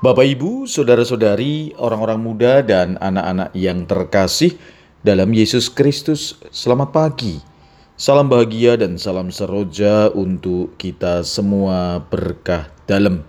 [0.00, 4.56] Bapak, Ibu, saudara-saudari, orang-orang muda, dan anak-anak yang terkasih
[5.04, 7.36] dalam Yesus Kristus, selamat pagi.
[8.00, 13.28] Salam bahagia dan salam seroja untuk kita semua berkah dalam.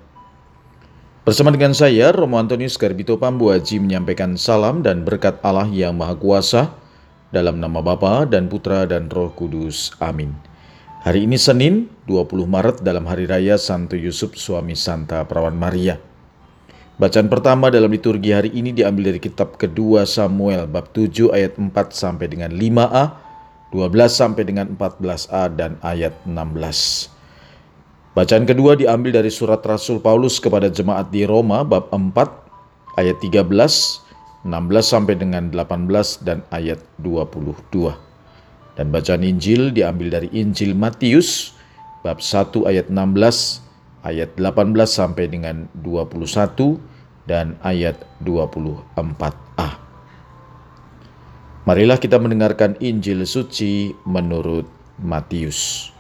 [1.27, 6.71] Bersama dengan saya, Romo Antonius Garbito Pambuaji menyampaikan salam dan berkat Allah yang Maha Kuasa
[7.35, 9.91] dalam nama Bapa dan Putra dan Roh Kudus.
[9.99, 10.31] Amin.
[11.03, 16.10] Hari ini Senin, 20 Maret dalam Hari Raya Santo Yusuf Suami Santa Perawan Maria.
[16.99, 21.71] Bacaan pertama dalam liturgi hari ini diambil dari kitab kedua Samuel bab 7 ayat 4
[21.95, 23.15] sampai dengan 5a,
[23.71, 26.35] 12 sampai dengan 14a dan ayat 16.
[28.11, 33.47] Bacaan kedua diambil dari surat Rasul Paulus kepada jemaat di Roma bab 4 ayat 13,
[34.43, 34.51] 16
[34.83, 37.95] sampai dengan 18 dan ayat 22.
[38.75, 41.55] Dan bacaan Injil diambil dari Injil Matius
[42.03, 43.70] bab 1 ayat 16
[44.01, 46.77] ayat 18 sampai dengan 21
[47.29, 49.69] dan ayat 24a.
[51.61, 54.65] Marilah kita mendengarkan Injil suci menurut
[54.97, 55.93] Matius.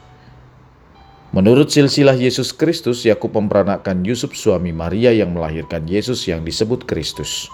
[1.31, 7.47] Menurut silsilah Yesus Kristus, Yakub memperanakan Yusuf suami Maria yang melahirkan Yesus yang disebut Kristus.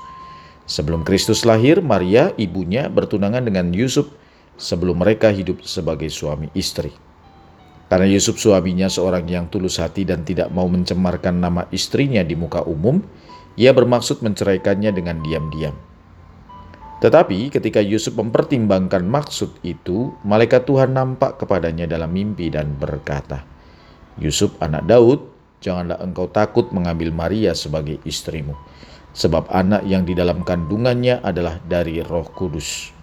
[0.66, 4.10] Sebelum Kristus lahir, Maria ibunya bertunangan dengan Yusuf
[4.58, 6.90] sebelum mereka hidup sebagai suami istri.
[7.88, 12.68] Karena Yusuf suaminya seorang yang tulus hati dan tidak mau mencemarkan nama istrinya di muka
[12.68, 13.00] umum,
[13.56, 15.76] ia bermaksud menceraikannya dengan diam-diam.
[16.98, 23.46] Tetapi ketika Yusuf mempertimbangkan maksud itu, malaikat Tuhan nampak kepadanya dalam mimpi dan berkata,
[24.18, 25.22] "Yusuf, anak Daud,
[25.62, 28.58] janganlah engkau takut mengambil Maria sebagai istrimu,
[29.14, 32.97] sebab anak yang di dalam kandungannya adalah dari Roh Kudus.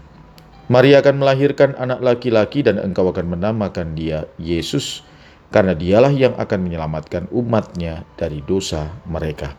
[0.73, 5.05] Maria akan melahirkan anak laki-laki, dan engkau akan menamakan dia Yesus,
[5.53, 9.53] karena dialah yang akan menyelamatkan umatnya dari dosa mereka."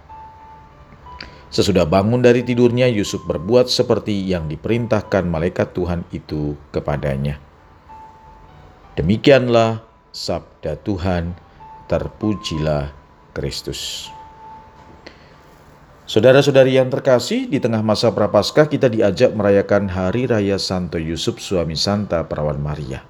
[1.53, 7.39] Sesudah bangun dari tidurnya, Yusuf berbuat seperti yang diperintahkan malaikat Tuhan itu kepadanya.
[8.99, 9.79] Demikianlah
[10.11, 11.37] sabda Tuhan,
[11.87, 12.91] terpujilah
[13.31, 14.11] Kristus.
[16.05, 21.73] Saudara-saudari yang terkasih, di tengah masa Prapaskah kita diajak merayakan Hari Raya Santo Yusuf suami
[21.73, 23.01] Santa Perawan Maria.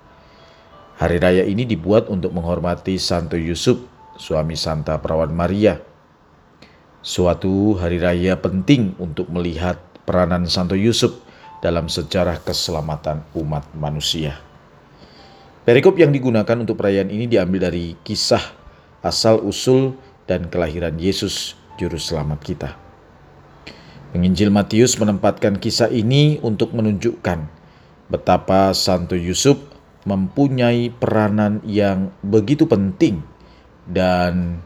[0.96, 3.84] Hari raya ini dibuat untuk menghormati Santo Yusuf,
[4.16, 5.76] suami Santa Perawan Maria
[7.06, 9.78] Suatu hari raya penting untuk melihat
[10.10, 11.22] peranan Santo Yusuf
[11.62, 14.42] dalam sejarah keselamatan umat manusia.
[15.70, 18.42] Perikop yang digunakan untuk perayaan ini diambil dari kisah
[19.06, 19.94] asal-usul
[20.26, 22.85] dan kelahiran Yesus, Juru Selamat kita.
[24.16, 27.52] Penginjil Matius menempatkan kisah ini untuk menunjukkan
[28.08, 29.60] betapa Santo Yusuf
[30.08, 33.20] mempunyai peranan yang begitu penting
[33.84, 34.64] dan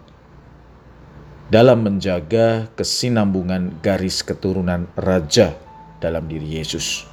[1.50, 5.58] dalam menjaga kesinambungan garis keturunan raja
[5.98, 7.10] dalam diri Yesus.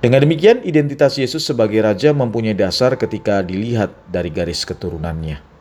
[0.00, 5.53] Dengan demikian, identitas Yesus sebagai raja mempunyai dasar ketika dilihat dari garis keturunannya.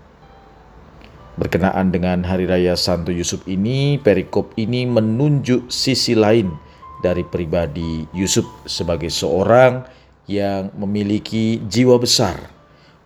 [1.33, 6.53] Berkenaan dengan hari raya Santo Yusuf ini, perikop ini menunjuk sisi lain
[7.01, 9.81] dari pribadi Yusuf sebagai seorang
[10.29, 12.37] yang memiliki jiwa besar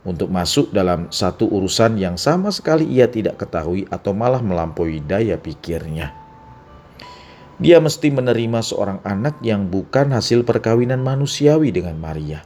[0.03, 5.39] untuk masuk dalam satu urusan yang sama sekali ia tidak ketahui atau malah melampaui daya
[5.39, 6.11] pikirnya.
[7.57, 12.43] Dia mesti menerima seorang anak yang bukan hasil perkawinan manusiawi dengan Maria.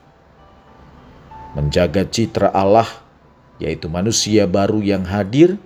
[1.58, 2.88] Menjaga citra Allah,
[3.60, 5.60] yaitu manusia baru yang hadir,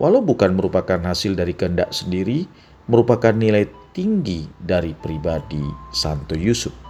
[0.00, 2.46] walau bukan merupakan hasil dari kehendak sendiri,
[2.90, 5.62] merupakan nilai tinggi dari pribadi
[5.94, 6.84] Santo Yusuf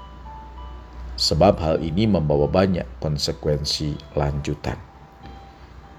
[1.14, 4.78] sebab hal ini membawa banyak konsekuensi lanjutan.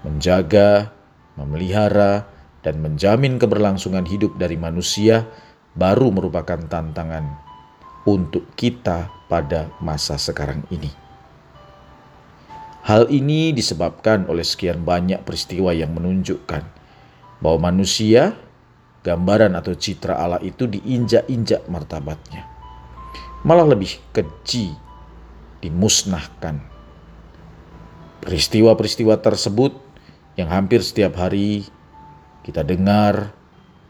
[0.04, 0.92] Menjaga,
[1.40, 2.28] memelihara,
[2.60, 5.26] dan menjamin keberlangsungan hidup dari manusia
[5.76, 7.38] baru merupakan tantangan
[8.06, 10.90] untuk kita pada masa sekarang ini.
[12.86, 16.62] Hal ini disebabkan oleh sekian banyak peristiwa yang menunjukkan
[17.40, 18.36] bahwa manusia,
[19.04, 22.48] gambaran atau citra Allah itu diinjak-injak martabatnya.
[23.46, 24.74] Malah lebih keji
[25.62, 26.58] dimusnahkan.
[28.26, 29.78] Peristiwa-peristiwa tersebut
[30.34, 31.62] yang hampir setiap hari
[32.42, 33.30] kita dengar,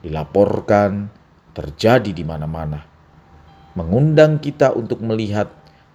[0.04, 1.08] dilaporkan,
[1.56, 2.84] terjadi di mana-mana.
[3.76, 5.48] Mengundang kita untuk melihat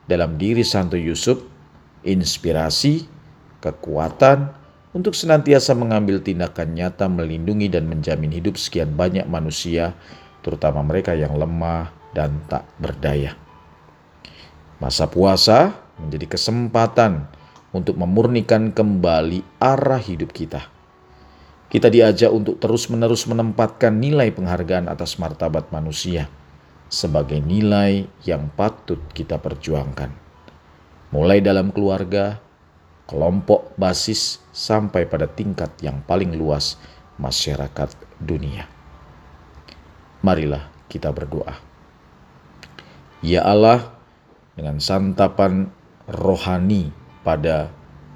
[0.09, 1.42] dalam diri Santo Yusuf
[2.01, 3.06] inspirasi,
[3.62, 4.61] kekuatan
[4.92, 9.96] untuk senantiasa mengambil tindakan nyata melindungi dan menjamin hidup sekian banyak manusia,
[10.44, 13.40] terutama mereka yang lemah dan tak berdaya.
[14.84, 17.30] Masa puasa menjadi kesempatan
[17.72, 20.68] untuk memurnikan kembali arah hidup kita.
[21.72, 26.28] kita diajak untuk terus-menerus menempatkan nilai penghargaan atas martabat manusia
[26.92, 30.12] sebagai nilai yang patut kita perjuangkan.
[31.16, 32.44] Mulai dalam keluarga,
[33.12, 36.80] kelompok basis, sampai pada tingkat yang paling luas
[37.19, 37.92] masyarakat
[38.24, 38.72] dunia.
[40.24, 41.60] Marilah kita berdoa.
[43.19, 43.92] Ya Allah,
[44.56, 45.68] dengan santapan
[46.08, 46.96] rohani
[47.28, 47.68] pada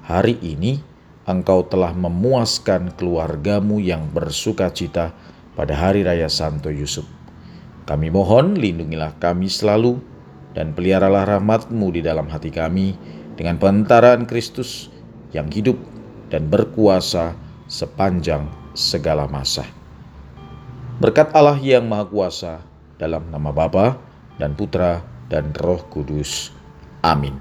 [0.08, 0.80] hari ini,
[1.26, 5.10] Engkau telah memuaskan keluargamu yang bersuka cita
[5.58, 7.02] pada hari raya Santo Yusuf.
[7.82, 9.98] Kami mohon lindungilah kami selalu
[10.54, 12.94] dan peliharalah rahmatmu di dalam hati kami
[13.36, 14.88] dengan pentaraan Kristus
[15.36, 15.76] yang hidup
[16.32, 17.36] dan berkuasa
[17.70, 19.64] sepanjang segala masa.
[20.96, 22.54] Berkat Allah yang Maha Kuasa
[22.96, 24.00] dalam nama Bapa
[24.40, 26.52] dan Putra dan Roh Kudus.
[27.04, 27.36] Amin.